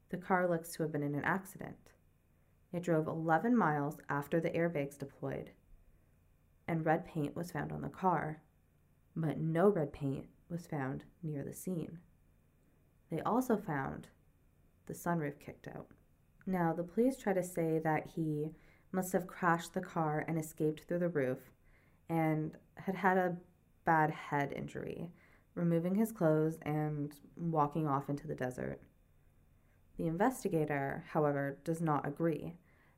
The 0.10 0.18
car 0.18 0.48
looks 0.48 0.72
to 0.74 0.84
have 0.84 0.92
been 0.92 1.04
in 1.04 1.16
an 1.16 1.26
accident. 1.26 1.92
It 2.72 2.84
drove 2.84 3.08
11 3.08 3.58
miles 3.58 3.98
after 4.10 4.40
the 4.40 4.52
airbags 4.52 4.98
deployed, 4.98 5.52
and 6.68 6.86
red 6.86 7.06
paint 7.06 7.36
was 7.36 7.52
found 7.52 7.72
on 7.72 7.82
the 7.82 7.90
car, 7.90 8.42
but 9.16 9.38
no 9.40 9.68
red 9.68 9.92
paint 9.92 10.28
was 10.50 10.68
found 10.68 11.04
near 11.24 11.44
the 11.44 11.54
scene. 11.54 12.00
They 13.10 13.22
also 13.22 13.58
found 13.58 14.08
the 14.86 14.94
sunroof 14.94 15.40
kicked 15.40 15.68
out. 15.68 15.88
Now, 16.50 16.72
the 16.72 16.84
police 16.84 17.18
try 17.18 17.34
to 17.34 17.44
say 17.44 17.78
that 17.80 18.08
he 18.16 18.54
must 18.94 19.12
have 19.12 19.28
crashed 19.28 19.74
the 19.74 19.82
car 19.82 20.24
and 20.30 20.40
escaped 20.40 20.86
through 20.88 21.00
the 21.00 21.10
roof 21.10 21.40
and 22.08 22.54
had 22.76 22.96
had 22.96 23.18
a 23.18 23.36
bad 23.84 24.10
head 24.12 24.54
injury, 24.54 25.12
removing 25.56 25.96
his 25.96 26.14
clothes 26.14 26.58
and 26.62 27.14
walking 27.36 27.86
off 27.86 28.10
into 28.10 28.28
the 28.28 28.34
desert. 28.34 28.80
The 29.98 30.08
investigator, 30.08 31.04
however, 31.12 31.58
does 31.66 31.82
not 31.82 32.08
agree 32.08 32.54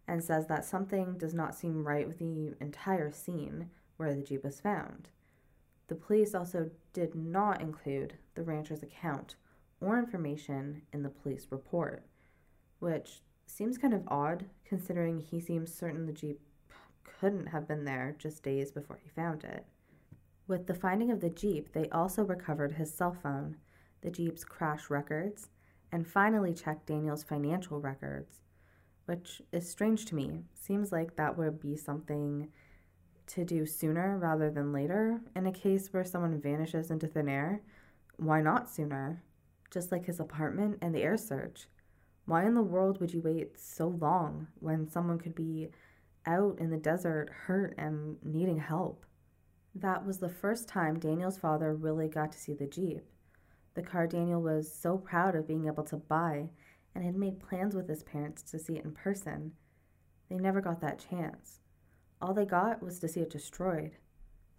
and 0.07 0.23
says 0.23 0.45
that 0.47 0.63
something 0.63 1.17
does 1.17 1.33
not 1.33 1.55
seem 1.55 1.87
right 1.87 2.07
with 2.07 2.19
the 2.19 2.53
entire 2.61 3.11
scene 3.11 3.71
where 3.97 4.13
the 4.13 4.21
Jeep 4.21 4.43
was 4.43 4.59
found. 4.59 5.09
The 5.87 5.95
police 5.95 6.35
also 6.35 6.69
did 6.93 7.15
not 7.15 7.61
include 7.61 8.13
the 8.35 8.43
rancher's 8.43 8.83
account 8.83 9.35
or 9.81 9.97
information 9.97 10.83
in 10.93 11.01
the 11.01 11.09
police 11.09 11.47
report, 11.49 12.05
which 12.79 13.21
seems 13.49 13.77
kind 13.77 13.93
of 13.93 14.07
odd 14.07 14.45
considering 14.65 15.19
he 15.19 15.39
seems 15.39 15.73
certain 15.73 16.05
the 16.05 16.13
Jeep 16.13 16.39
couldn't 17.19 17.47
have 17.47 17.67
been 17.67 17.83
there 17.83 18.15
just 18.17 18.43
days 18.43 18.71
before 18.71 18.99
he 19.03 19.09
found 19.09 19.43
it. 19.43 19.65
With 20.47 20.67
the 20.67 20.73
finding 20.73 21.11
of 21.11 21.19
the 21.19 21.29
Jeep, 21.29 21.73
they 21.73 21.89
also 21.89 22.23
recovered 22.23 22.73
his 22.73 22.93
cell 22.93 23.15
phone, 23.21 23.57
the 24.01 24.09
Jeep's 24.09 24.43
crash 24.43 24.89
records, 24.89 25.49
and 25.91 26.07
finally 26.07 26.53
checked 26.53 26.87
Daniel's 26.87 27.23
financial 27.23 27.79
records, 27.79 28.41
which 29.05 29.41
is 29.51 29.69
strange 29.69 30.05
to 30.05 30.15
me. 30.15 30.43
Seems 30.53 30.91
like 30.91 31.15
that 31.15 31.37
would 31.37 31.59
be 31.59 31.75
something 31.75 32.49
to 33.27 33.45
do 33.45 33.65
sooner 33.65 34.17
rather 34.17 34.49
than 34.49 34.73
later 34.73 35.21
in 35.35 35.45
a 35.45 35.51
case 35.51 35.91
where 35.91 36.03
someone 36.03 36.41
vanishes 36.41 36.89
into 36.89 37.07
thin 37.07 37.29
air. 37.29 37.61
Why 38.17 38.41
not 38.41 38.69
sooner? 38.69 39.23
Just 39.71 39.91
like 39.91 40.05
his 40.05 40.19
apartment 40.19 40.79
and 40.81 40.95
the 40.95 41.03
air 41.03 41.17
search. 41.17 41.67
Why 42.29 42.45
in 42.45 42.53
the 42.53 42.61
world 42.61 42.99
would 42.99 43.11
you 43.11 43.21
wait 43.21 43.59
so 43.59 43.87
long 43.87 44.49
when 44.59 44.87
someone 44.87 45.17
could 45.17 45.33
be 45.33 45.69
out 46.27 46.59
in 46.59 46.69
the 46.69 46.77
desert, 46.77 47.31
hurt 47.31 47.73
and 47.75 48.23
needing 48.23 48.59
help? 48.59 49.03
That 49.73 50.05
was 50.05 50.19
the 50.19 50.29
first 50.29 50.67
time 50.67 50.99
Daniel's 50.99 51.39
father 51.39 51.73
really 51.73 52.07
got 52.07 52.31
to 52.33 52.37
see 52.37 52.53
the 52.53 52.67
Jeep. 52.67 53.01
The 53.73 53.81
car 53.81 54.05
Daniel 54.05 54.43
was 54.43 54.71
so 54.71 54.95
proud 54.95 55.35
of 55.35 55.47
being 55.47 55.65
able 55.65 55.83
to 55.85 55.97
buy 55.97 56.51
and 56.93 57.03
had 57.03 57.15
made 57.15 57.39
plans 57.39 57.73
with 57.73 57.89
his 57.89 58.03
parents 58.03 58.43
to 58.43 58.59
see 58.59 58.75
it 58.75 58.85
in 58.85 58.91
person. 58.91 59.53
They 60.29 60.37
never 60.37 60.61
got 60.61 60.81
that 60.81 61.03
chance. 61.09 61.61
All 62.21 62.35
they 62.35 62.45
got 62.45 62.83
was 62.83 62.99
to 62.99 63.07
see 63.07 63.21
it 63.21 63.31
destroyed, 63.31 63.93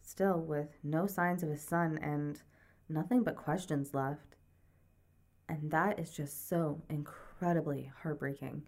still 0.03 0.41
with 0.41 0.71
no 0.83 1.07
signs 1.07 1.45
of 1.45 1.51
his 1.51 1.63
son 1.63 2.01
and 2.03 2.43
nothing 2.89 3.23
but 3.23 3.37
questions 3.37 3.95
left. 3.95 4.35
And 5.49 5.71
that 5.71 6.01
is 6.01 6.11
just 6.11 6.49
so 6.49 6.83
incredible 6.89 7.30
incredibly 7.41 7.91
heartbreaking. 8.03 8.63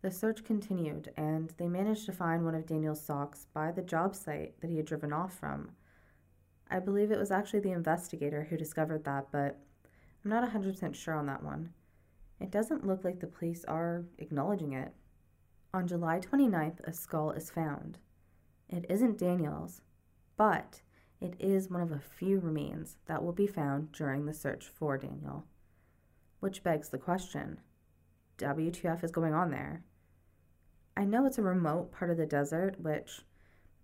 The 0.00 0.10
search 0.10 0.42
continued, 0.42 1.12
and 1.16 1.54
they 1.56 1.68
managed 1.68 2.04
to 2.06 2.12
find 2.12 2.44
one 2.44 2.56
of 2.56 2.66
Daniel's 2.66 3.00
socks 3.00 3.46
by 3.54 3.70
the 3.70 3.80
job 3.80 4.16
site 4.16 4.60
that 4.60 4.68
he 4.68 4.76
had 4.76 4.86
driven 4.86 5.12
off 5.12 5.38
from. 5.38 5.70
I 6.68 6.80
believe 6.80 7.12
it 7.12 7.20
was 7.20 7.30
actually 7.30 7.60
the 7.60 7.70
investigator 7.70 8.48
who 8.50 8.56
discovered 8.56 9.04
that, 9.04 9.28
but 9.30 9.60
I'm 10.24 10.30
not 10.32 10.50
100% 10.50 10.96
sure 10.96 11.14
on 11.14 11.26
that 11.26 11.44
one. 11.44 11.70
It 12.40 12.50
doesn't 12.50 12.86
look 12.86 13.04
like 13.04 13.20
the 13.20 13.28
police 13.28 13.64
are 13.66 14.04
acknowledging 14.18 14.72
it. 14.72 14.92
On 15.72 15.86
July 15.86 16.18
29th, 16.18 16.80
a 16.82 16.92
skull 16.92 17.30
is 17.30 17.50
found. 17.50 17.98
It 18.68 18.84
isn't 18.88 19.18
Daniel's, 19.18 19.80
but 20.36 20.80
it 21.20 21.34
is 21.38 21.70
one 21.70 21.82
of 21.82 21.92
a 21.92 22.00
few 22.00 22.40
remains 22.40 22.96
that 23.06 23.22
will 23.22 23.32
be 23.32 23.46
found 23.46 23.92
during 23.92 24.26
the 24.26 24.34
search 24.34 24.66
for 24.66 24.98
Daniel. 24.98 25.44
Which 26.42 26.64
begs 26.64 26.88
the 26.88 26.98
question 26.98 27.60
WTF 28.38 29.04
is 29.04 29.12
going 29.12 29.32
on 29.32 29.52
there? 29.52 29.84
I 30.96 31.04
know 31.04 31.24
it's 31.24 31.38
a 31.38 31.42
remote 31.42 31.92
part 31.92 32.10
of 32.10 32.16
the 32.16 32.26
desert, 32.26 32.80
which, 32.80 33.20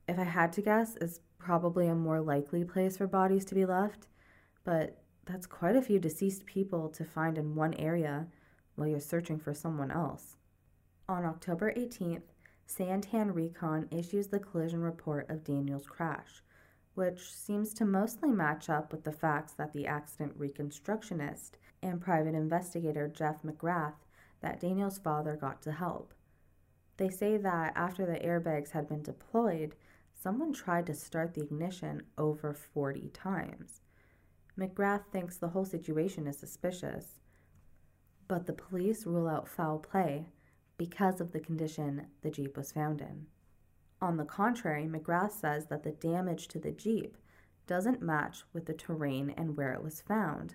if 0.08 0.18
I 0.18 0.24
had 0.24 0.52
to 0.54 0.62
guess, 0.62 0.96
is 0.96 1.20
probably 1.38 1.86
a 1.86 1.94
more 1.94 2.20
likely 2.20 2.64
place 2.64 2.96
for 2.96 3.06
bodies 3.06 3.44
to 3.44 3.54
be 3.54 3.64
left, 3.64 4.08
but 4.64 5.00
that's 5.24 5.46
quite 5.46 5.76
a 5.76 5.82
few 5.82 6.00
deceased 6.00 6.46
people 6.46 6.88
to 6.88 7.04
find 7.04 7.38
in 7.38 7.54
one 7.54 7.74
area 7.74 8.26
while 8.74 8.88
you're 8.88 8.98
searching 8.98 9.38
for 9.38 9.54
someone 9.54 9.92
else. 9.92 10.34
On 11.08 11.24
October 11.24 11.72
18th, 11.76 12.32
Santan 12.66 13.36
Recon 13.36 13.86
issues 13.92 14.26
the 14.26 14.40
collision 14.40 14.82
report 14.82 15.30
of 15.30 15.44
Daniel's 15.44 15.86
crash, 15.86 16.42
which 16.96 17.32
seems 17.32 17.72
to 17.74 17.84
mostly 17.84 18.30
match 18.32 18.68
up 18.68 18.90
with 18.90 19.04
the 19.04 19.12
facts 19.12 19.52
that 19.52 19.72
the 19.72 19.86
accident 19.86 20.36
reconstructionist 20.36 21.52
and 21.82 22.00
private 22.00 22.34
investigator 22.34 23.08
Jeff 23.08 23.42
McGrath 23.42 23.94
that 24.40 24.60
Daniel's 24.60 24.98
father 24.98 25.36
got 25.36 25.62
to 25.62 25.72
help. 25.72 26.14
They 26.96 27.10
say 27.10 27.36
that 27.36 27.72
after 27.76 28.04
the 28.06 28.18
airbags 28.18 28.70
had 28.70 28.88
been 28.88 29.02
deployed, 29.02 29.74
someone 30.12 30.52
tried 30.52 30.86
to 30.86 30.94
start 30.94 31.34
the 31.34 31.42
ignition 31.42 32.02
over 32.16 32.52
40 32.52 33.10
times. 33.10 33.80
McGrath 34.58 35.04
thinks 35.12 35.36
the 35.36 35.48
whole 35.48 35.64
situation 35.64 36.26
is 36.26 36.38
suspicious, 36.38 37.20
but 38.26 38.46
the 38.46 38.52
police 38.52 39.06
rule 39.06 39.28
out 39.28 39.48
foul 39.48 39.78
play 39.78 40.26
because 40.76 41.20
of 41.20 41.32
the 41.32 41.40
condition 41.40 42.06
the 42.22 42.30
Jeep 42.30 42.56
was 42.56 42.72
found 42.72 43.00
in. 43.00 43.26
On 44.00 44.16
the 44.16 44.24
contrary, 44.24 44.84
McGrath 44.84 45.32
says 45.32 45.66
that 45.66 45.82
the 45.82 45.92
damage 45.92 46.48
to 46.48 46.58
the 46.58 46.72
Jeep 46.72 47.16
doesn't 47.66 48.02
match 48.02 48.42
with 48.52 48.66
the 48.66 48.74
terrain 48.74 49.30
and 49.36 49.56
where 49.56 49.72
it 49.72 49.82
was 49.82 50.00
found, 50.00 50.54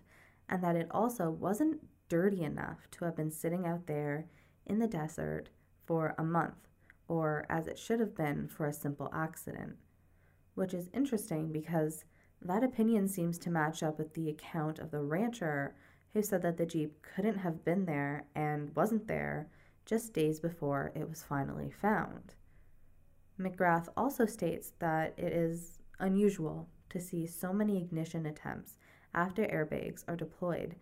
and 0.54 0.64
that 0.64 0.76
it 0.76 0.88
also 0.92 1.32
wasn't 1.32 1.82
dirty 2.10 2.44
enough 2.44 2.78
to 2.92 3.06
have 3.06 3.16
been 3.16 3.32
sitting 3.32 3.66
out 3.66 3.88
there 3.88 4.28
in 4.68 4.78
the 4.78 4.86
desert 4.86 5.50
for 5.84 6.14
a 6.20 6.24
month, 6.24 6.68
or 7.08 7.44
as 7.50 7.66
it 7.66 7.80
should 7.80 8.00
have 8.00 8.16
been 8.16 8.48
for 8.48 8.68
a 8.68 8.72
simple 8.72 9.10
accident. 9.12 9.76
Which 10.54 10.76
is 10.76 10.92
interesting 10.94 11.52
because 11.52 12.06
that 12.40 12.64
opinion 12.64 13.08
seems 13.08 13.40
to 13.40 13.50
match 13.50 13.82
up 13.82 13.98
with 13.98 14.14
the 14.14 14.30
account 14.30 14.78
of 14.78 14.92
the 14.92 15.02
rancher 15.02 15.74
who 16.14 16.22
said 16.22 16.44
that 16.44 16.58
the 16.58 16.68
Jeep 16.68 17.02
couldn't 17.02 17.40
have 17.40 17.66
been 17.66 17.86
there 17.86 18.28
and 18.36 18.76
wasn't 18.76 19.08
there 19.08 19.48
just 19.88 20.14
days 20.14 20.40
before 20.40 20.92
it 20.94 21.10
was 21.10 21.24
finally 21.24 21.72
found. 21.72 22.36
McGrath 23.40 23.88
also 23.98 24.28
states 24.28 24.74
that 24.78 25.16
it 25.18 25.34
is 25.34 25.80
unusual 26.00 26.70
to 26.90 27.00
see 27.00 27.26
so 27.26 27.52
many 27.52 27.82
ignition 27.82 28.28
attempts 28.28 28.78
after 29.14 29.44
airbags 29.44 30.04
are 30.08 30.16
deployed, 30.16 30.76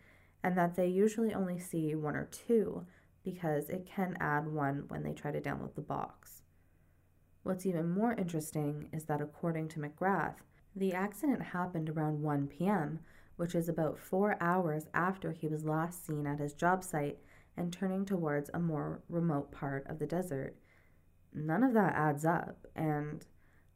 and 0.44 0.58
that 0.58 0.76
they 0.76 0.88
usually 0.88 1.34
only 1.34 1.60
see 1.60 1.96
one 1.96 2.16
or 2.16 2.26
two 2.26 2.86
because 3.24 3.70
it 3.70 3.86
can 3.86 4.18
add 4.20 4.48
one 4.48 4.86
when 4.88 5.04
they 5.04 5.14
try 5.14 5.32
to 5.32 5.42
download 5.42 5.76
the 5.76 5.82
box. 5.82 6.42
What's 7.44 7.66
even 7.66 7.90
more 7.90 8.14
interesting 8.14 8.90
is 8.94 9.06
that 9.06 9.22
according 9.22 9.70
to 9.70 9.80
McGrath, 9.80 10.36
the 10.76 10.94
accident 10.94 11.42
happened 11.42 11.90
around 11.90 12.22
1 12.22 12.48
p.m., 12.48 13.00
which 13.36 13.56
is 13.56 13.68
about 13.68 13.98
four 13.98 14.38
hours 14.40 14.86
after 14.94 15.32
he 15.32 15.48
was 15.48 15.66
last 15.66 16.06
seen 16.06 16.28
at 16.28 16.40
his 16.40 16.54
job 16.54 16.84
site 16.84 17.18
and 17.58 17.74
turning 17.74 18.06
towards 18.06 18.50
a 18.54 18.60
more 18.60 19.02
remote 19.10 19.52
part 19.52 19.86
of 19.88 20.00
the 20.00 20.06
desert. 20.06 20.56
None 21.34 21.64
of 21.64 21.74
that 21.74 21.96
adds 21.96 22.26
up, 22.26 22.68
and 22.76 23.26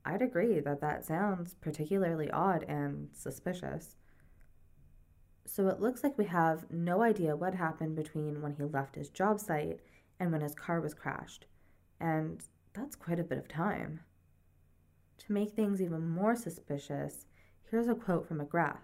I'd 0.05 0.21
agree 0.21 0.59
that 0.59 0.81
that 0.81 1.03
sounds 1.03 1.55
particularly 1.55 2.29
odd 2.29 2.63
and 2.63 3.09
suspicious. 3.13 3.95
So 5.45 5.67
it 5.67 5.79
looks 5.79 6.03
like 6.03 6.17
we 6.17 6.25
have 6.25 6.65
no 6.71 7.01
idea 7.01 7.35
what 7.35 7.53
happened 7.53 7.95
between 7.95 8.41
when 8.41 8.53
he 8.53 8.63
left 8.63 8.95
his 8.95 9.09
job 9.09 9.39
site 9.39 9.79
and 10.19 10.31
when 10.31 10.41
his 10.41 10.55
car 10.55 10.81
was 10.81 10.93
crashed. 10.93 11.45
And 11.99 12.43
that's 12.73 12.95
quite 12.95 13.19
a 13.19 13.23
bit 13.23 13.37
of 13.37 13.47
time. 13.47 14.01
To 15.19 15.31
make 15.31 15.51
things 15.51 15.81
even 15.81 16.09
more 16.09 16.35
suspicious, 16.35 17.25
here's 17.69 17.87
a 17.87 17.95
quote 17.95 18.27
from 18.27 18.39
McGrath 18.39 18.83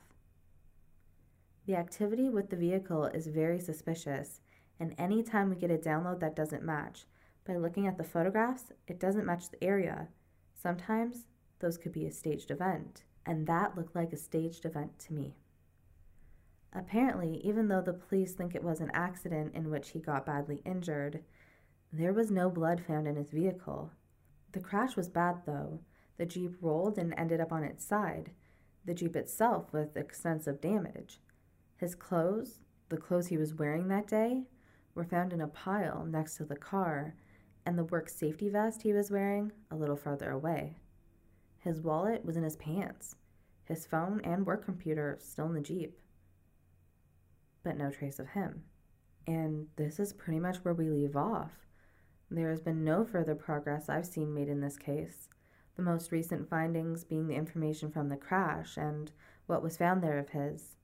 The 1.65 1.75
activity 1.75 2.29
with 2.29 2.49
the 2.49 2.55
vehicle 2.55 3.05
is 3.05 3.27
very 3.27 3.59
suspicious, 3.59 4.41
and 4.79 4.95
any 4.97 5.23
time 5.23 5.49
we 5.49 5.55
get 5.55 5.71
a 5.71 5.77
download 5.77 6.19
that 6.21 6.35
doesn't 6.35 6.63
match, 6.63 7.05
by 7.45 7.55
looking 7.55 7.87
at 7.87 7.97
the 7.97 8.03
photographs, 8.03 8.71
it 8.87 8.99
doesn't 8.99 9.25
match 9.25 9.49
the 9.49 9.63
area. 9.63 10.07
Sometimes 10.53 11.27
those 11.59 11.77
could 11.77 11.91
be 11.91 12.05
a 12.05 12.11
staged 12.11 12.51
event, 12.51 13.03
and 13.25 13.47
that 13.47 13.75
looked 13.75 13.95
like 13.95 14.13
a 14.13 14.17
staged 14.17 14.65
event 14.65 14.97
to 14.99 15.13
me. 15.13 15.35
Apparently, 16.73 17.41
even 17.43 17.67
though 17.67 17.81
the 17.81 17.93
police 17.93 18.33
think 18.33 18.55
it 18.55 18.63
was 18.63 18.79
an 18.79 18.91
accident 18.93 19.53
in 19.53 19.69
which 19.69 19.89
he 19.89 19.99
got 19.99 20.25
badly 20.25 20.61
injured, 20.65 21.21
there 21.91 22.13
was 22.13 22.31
no 22.31 22.49
blood 22.49 22.81
found 22.81 23.07
in 23.07 23.17
his 23.17 23.31
vehicle. 23.31 23.91
The 24.53 24.61
crash 24.61 24.95
was 24.95 25.09
bad, 25.09 25.41
though. 25.45 25.81
The 26.17 26.25
Jeep 26.25 26.55
rolled 26.61 26.97
and 26.97 27.13
ended 27.17 27.41
up 27.41 27.51
on 27.51 27.63
its 27.63 27.83
side, 27.83 28.31
the 28.85 28.93
Jeep 28.93 29.15
itself 29.15 29.73
with 29.73 29.97
extensive 29.97 30.61
damage. 30.61 31.19
His 31.75 31.95
clothes, 31.95 32.59
the 32.89 32.97
clothes 32.97 33.27
he 33.27 33.37
was 33.37 33.55
wearing 33.55 33.89
that 33.89 34.07
day, 34.07 34.43
were 34.95 35.03
found 35.03 35.33
in 35.33 35.41
a 35.41 35.47
pile 35.47 36.05
next 36.05 36.35
to 36.37 36.45
the 36.45 36.55
car, 36.55 37.15
and 37.65 37.77
the 37.77 37.85
work 37.85 38.07
safety 38.07 38.49
vest 38.49 38.83
he 38.83 38.93
was 38.93 39.11
wearing 39.11 39.51
a 39.69 39.75
little 39.75 39.95
farther 39.97 40.31
away. 40.31 40.77
His 41.59 41.81
wallet 41.81 42.23
was 42.23 42.37
in 42.37 42.43
his 42.43 42.55
pants, 42.55 43.15
his 43.65 43.85
phone 43.85 44.21
and 44.23 44.45
work 44.45 44.63
computer 44.63 45.17
still 45.19 45.47
in 45.47 45.53
the 45.53 45.61
Jeep 45.61 45.97
but 47.63 47.77
no 47.77 47.89
trace 47.89 48.19
of 48.19 48.29
him. 48.29 48.63
And 49.27 49.67
this 49.75 49.99
is 49.99 50.13
pretty 50.13 50.39
much 50.39 50.57
where 50.57 50.73
we 50.73 50.89
leave 50.89 51.15
off. 51.15 51.51
There 52.29 52.49
has 52.49 52.61
been 52.61 52.83
no 52.83 53.03
further 53.03 53.35
progress 53.35 53.89
I've 53.89 54.05
seen 54.05 54.33
made 54.33 54.47
in 54.47 54.61
this 54.61 54.77
case, 54.77 55.29
the 55.75 55.81
most 55.83 56.11
recent 56.11 56.49
findings 56.49 57.03
being 57.03 57.27
the 57.27 57.35
information 57.35 57.91
from 57.91 58.09
the 58.09 58.15
crash 58.15 58.77
and 58.77 59.11
what 59.47 59.61
was 59.61 59.77
found 59.77 60.01
there 60.01 60.17
of 60.17 60.29
his. 60.29 60.77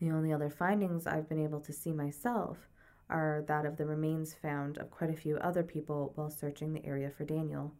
The 0.00 0.10
only 0.10 0.32
other 0.32 0.50
findings 0.50 1.06
I've 1.06 1.28
been 1.28 1.42
able 1.42 1.60
to 1.60 1.72
see 1.72 1.92
myself 1.92 2.68
are 3.08 3.44
that 3.46 3.66
of 3.66 3.76
the 3.76 3.86
remains 3.86 4.34
found 4.34 4.78
of 4.78 4.90
quite 4.90 5.10
a 5.10 5.16
few 5.16 5.36
other 5.38 5.62
people 5.62 6.12
while 6.14 6.30
searching 6.30 6.72
the 6.72 6.84
area 6.86 7.10
for 7.10 7.24
Daniel. 7.24 7.72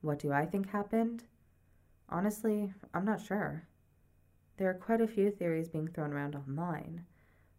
What 0.00 0.18
do 0.18 0.32
I 0.32 0.46
think 0.46 0.70
happened? 0.70 1.24
Honestly, 2.08 2.72
I'm 2.94 3.04
not 3.04 3.20
sure. 3.20 3.66
There 4.60 4.68
are 4.68 4.74
quite 4.74 5.00
a 5.00 5.06
few 5.06 5.30
theories 5.30 5.70
being 5.70 5.88
thrown 5.88 6.12
around 6.12 6.36
online. 6.36 7.06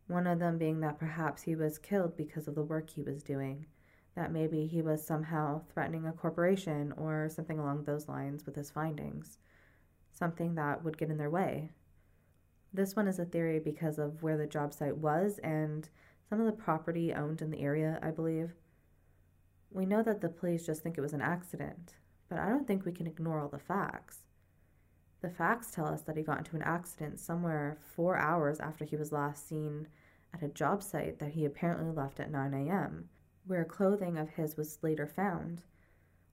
One 0.06 0.28
of 0.28 0.38
them 0.38 0.60
being 0.60 0.82
that 0.82 1.00
perhaps 1.00 1.42
he 1.42 1.56
was 1.56 1.80
killed 1.80 2.16
because 2.16 2.48
of 2.48 2.54
the 2.54 2.62
work 2.62 2.92
he 2.92 3.02
was 3.02 3.24
doing, 3.24 3.66
that 4.14 4.32
maybe 4.32 4.68
he 4.68 4.84
was 4.84 5.04
somehow 5.04 5.64
threatening 5.74 6.06
a 6.06 6.12
corporation 6.12 6.94
or 6.96 7.28
something 7.28 7.58
along 7.58 7.86
those 7.86 8.08
lines 8.08 8.46
with 8.46 8.56
his 8.56 8.70
findings, 8.70 9.40
something 10.12 10.54
that 10.54 10.84
would 10.84 10.96
get 10.96 11.10
in 11.10 11.18
their 11.18 11.32
way. 11.32 11.72
This 12.72 12.96
one 12.96 13.08
is 13.08 13.18
a 13.18 13.26
theory 13.26 13.58
because 13.58 13.98
of 13.98 14.22
where 14.22 14.38
the 14.38 14.46
job 14.46 14.72
site 14.72 14.98
was 14.98 15.40
and 15.40 15.90
some 16.30 16.40
of 16.40 16.46
the 16.46 16.52
property 16.52 17.16
owned 17.16 17.42
in 17.42 17.50
the 17.50 17.62
area, 17.62 17.98
I 18.04 18.12
believe. 18.12 18.54
We 19.72 19.88
know 19.88 20.04
that 20.04 20.22
the 20.22 20.30
police 20.30 20.68
just 20.68 20.84
think 20.84 21.00
it 21.00 21.02
was 21.02 21.14
an 21.14 21.22
accident, 21.22 21.96
but 22.30 22.38
I 22.38 22.50
don't 22.50 22.68
think 22.68 22.86
we 22.86 22.92
can 22.92 23.08
ignore 23.08 23.40
all 23.40 23.50
the 23.50 23.58
facts. 23.58 24.20
The 25.22 25.30
facts 25.30 25.70
tell 25.70 25.86
us 25.86 26.02
that 26.04 26.18
he 26.18 26.24
got 26.24 26.40
into 26.40 26.56
an 26.56 26.64
accident 26.64 27.20
somewhere 27.20 27.78
four 27.96 28.18
hours 28.18 28.60
after 28.60 28.86
he 28.86 28.96
was 28.96 29.12
last 29.12 29.48
seen 29.48 29.88
at 30.34 30.42
a 30.42 30.48
job 30.48 30.82
site 30.82 31.20
that 31.20 31.32
he 31.32 31.46
apparently 31.46 31.92
left 31.92 32.20
at 32.20 32.32
9 32.32 32.54
a.m., 32.54 33.10
where 33.46 33.64
clothing 33.64 34.18
of 34.18 34.30
his 34.30 34.58
was 34.58 34.80
later 34.82 35.06
found. 35.06 35.64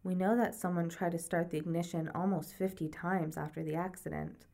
We 0.02 0.14
know 0.14 0.36
that 0.36 0.54
someone 0.54 0.88
tried 0.88 1.12
to 1.12 1.18
start 1.18 1.50
the 1.50 1.58
ignition 1.58 2.10
almost 2.14 2.54
50 2.54 2.88
times 2.88 3.36
after 3.36 3.62
the 3.62 3.74
accident. 3.74 4.46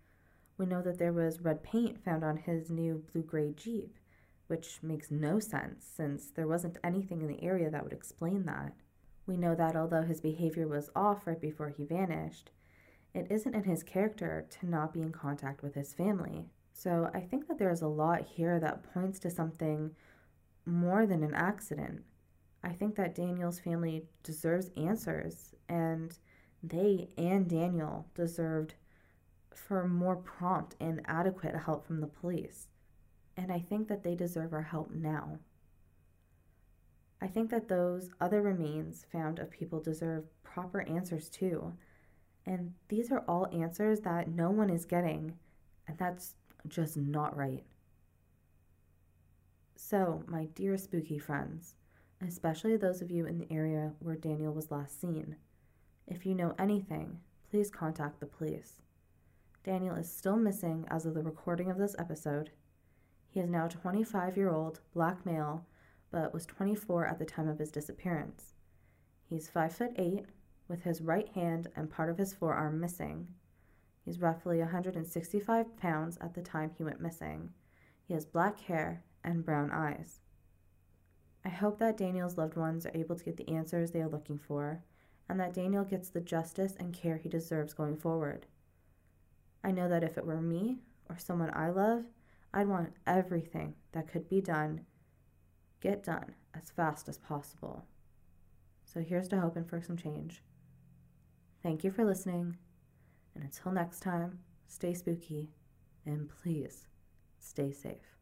We 0.58 0.66
know 0.66 0.82
that 0.82 0.98
there 0.98 1.12
was 1.12 1.40
red 1.40 1.62
paint 1.62 2.02
found 2.02 2.24
on 2.24 2.38
his 2.38 2.70
new 2.70 3.04
blue 3.12 3.22
gray 3.22 3.52
Jeep, 3.52 3.96
which 4.48 4.82
makes 4.82 5.10
no 5.10 5.38
sense 5.38 5.84
since 5.84 6.26
there 6.26 6.48
wasn't 6.48 6.78
anything 6.82 7.20
in 7.20 7.28
the 7.28 7.42
area 7.42 7.70
that 7.70 7.84
would 7.84 7.92
explain 7.92 8.46
that. 8.46 8.72
We 9.26 9.36
know 9.36 9.54
that 9.54 9.76
although 9.76 10.02
his 10.02 10.20
behavior 10.20 10.66
was 10.66 10.90
off 10.96 11.26
right 11.26 11.40
before 11.40 11.68
he 11.68 11.84
vanished, 11.84 12.50
it 13.14 13.28
isn't 13.30 13.54
in 13.54 13.64
his 13.64 13.82
character 13.82 14.46
to 14.60 14.66
not 14.66 14.92
be 14.92 15.00
in 15.00 15.12
contact 15.12 15.62
with 15.62 15.74
his 15.74 15.94
family. 15.94 16.46
So 16.72 17.10
I 17.14 17.20
think 17.20 17.46
that 17.46 17.58
there's 17.58 17.82
a 17.82 17.88
lot 17.88 18.26
here 18.26 18.58
that 18.58 18.92
points 18.92 19.20
to 19.20 19.30
something 19.30 19.92
more 20.66 21.06
than 21.06 21.22
an 21.22 21.34
accident. 21.34 22.02
I 22.64 22.70
think 22.70 22.96
that 22.96 23.14
Daniel's 23.14 23.60
family 23.60 24.04
deserves 24.22 24.70
answers, 24.76 25.54
and 25.68 26.18
they 26.62 27.08
and 27.16 27.48
Daniel 27.48 28.06
deserved 28.14 28.74
for 29.54 29.86
more 29.86 30.16
prompt 30.16 30.74
and 30.80 31.00
adequate 31.04 31.54
help 31.54 31.86
from 31.86 32.00
the 32.00 32.06
police. 32.06 32.68
And 33.36 33.52
I 33.52 33.60
think 33.60 33.88
that 33.88 34.02
they 34.02 34.14
deserve 34.14 34.52
our 34.52 34.62
help 34.62 34.90
now. 34.90 35.38
I 37.20 37.26
think 37.26 37.50
that 37.50 37.68
those 37.68 38.10
other 38.20 38.42
remains 38.42 39.06
found 39.10 39.38
of 39.38 39.50
people 39.50 39.80
deserve 39.80 40.24
proper 40.42 40.82
answers 40.82 41.28
too. 41.28 41.72
And 42.46 42.74
these 42.88 43.10
are 43.10 43.24
all 43.26 43.48
answers 43.52 44.00
that 44.00 44.28
no 44.28 44.50
one 44.50 44.70
is 44.70 44.84
getting, 44.84 45.34
and 45.88 45.96
that's 45.98 46.34
just 46.68 46.96
not 46.96 47.36
right. 47.36 47.64
So, 49.76 50.22
my 50.26 50.46
dear 50.54 50.76
spooky 50.76 51.18
friends, 51.18 51.74
especially 52.26 52.76
those 52.76 53.02
of 53.02 53.10
you 53.10 53.26
in 53.26 53.38
the 53.38 53.52
area 53.52 53.92
where 53.98 54.16
Daniel 54.16 54.52
was 54.52 54.70
last 54.70 55.00
seen, 55.00 55.36
if 56.06 56.26
you 56.26 56.34
know 56.34 56.54
anything, 56.58 57.20
please 57.50 57.70
contact 57.70 58.20
the 58.20 58.26
police. 58.26 58.82
Daniel 59.62 59.94
is 59.96 60.10
still 60.10 60.36
missing 60.36 60.86
as 60.90 61.06
of 61.06 61.14
the 61.14 61.22
recording 61.22 61.70
of 61.70 61.78
this 61.78 61.96
episode. 61.98 62.50
He 63.28 63.40
is 63.40 63.48
now 63.48 63.68
25 63.68 64.36
year 64.36 64.50
old 64.50 64.80
black 64.92 65.24
male, 65.24 65.64
but 66.10 66.34
was 66.34 66.46
24 66.46 67.06
at 67.06 67.18
the 67.18 67.24
time 67.24 67.48
of 67.48 67.58
his 67.58 67.70
disappearance. 67.70 68.54
He's 69.28 69.48
5 69.48 69.72
foot 69.72 69.92
8, 69.96 70.26
with 70.68 70.82
his 70.82 71.00
right 71.00 71.28
hand 71.30 71.68
and 71.76 71.90
part 71.90 72.10
of 72.10 72.18
his 72.18 72.32
forearm 72.32 72.80
missing. 72.80 73.28
He's 74.04 74.20
roughly 74.20 74.58
165 74.58 75.76
pounds 75.76 76.18
at 76.20 76.34
the 76.34 76.42
time 76.42 76.70
he 76.76 76.84
went 76.84 77.00
missing. 77.00 77.50
He 78.06 78.14
has 78.14 78.24
black 78.24 78.60
hair 78.60 79.02
and 79.22 79.44
brown 79.44 79.70
eyes. 79.70 80.20
I 81.44 81.48
hope 81.48 81.78
that 81.78 81.96
Daniel's 81.96 82.38
loved 82.38 82.56
ones 82.56 82.86
are 82.86 82.96
able 82.96 83.16
to 83.16 83.24
get 83.24 83.36
the 83.36 83.48
answers 83.48 83.90
they 83.90 84.00
are 84.00 84.08
looking 84.08 84.38
for, 84.38 84.82
and 85.28 85.38
that 85.40 85.54
Daniel 85.54 85.84
gets 85.84 86.08
the 86.08 86.20
justice 86.20 86.74
and 86.78 86.92
care 86.92 87.16
he 87.16 87.28
deserves 87.28 87.74
going 87.74 87.96
forward. 87.96 88.46
I 89.62 89.70
know 89.70 89.88
that 89.88 90.04
if 90.04 90.18
it 90.18 90.26
were 90.26 90.40
me 90.40 90.78
or 91.08 91.18
someone 91.18 91.50
I 91.54 91.70
love, 91.70 92.04
I'd 92.52 92.68
want 92.68 92.92
everything 93.06 93.74
that 93.92 94.08
could 94.08 94.28
be 94.28 94.40
done 94.40 94.82
get 95.84 96.02
done 96.02 96.34
as 96.54 96.70
fast 96.70 97.08
as 97.10 97.18
possible. 97.18 97.84
So 98.86 99.00
here's 99.00 99.28
to 99.28 99.40
hoping 99.40 99.64
for 99.66 99.82
some 99.82 99.98
change. 99.98 100.42
Thank 101.64 101.82
you 101.82 101.90
for 101.90 102.04
listening. 102.04 102.58
And 103.34 103.42
until 103.42 103.72
next 103.72 104.00
time, 104.00 104.40
stay 104.68 104.92
spooky 104.92 105.48
and 106.04 106.28
please 106.28 106.86
stay 107.40 107.72
safe. 107.72 108.13